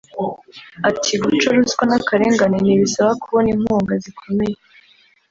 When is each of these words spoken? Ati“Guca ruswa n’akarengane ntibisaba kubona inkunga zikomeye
Ati“Guca 0.89 1.49
ruswa 1.55 1.83
n’akarengane 1.87 2.57
ntibisaba 2.59 3.11
kubona 3.21 3.47
inkunga 3.55 3.93
zikomeye 4.03 4.57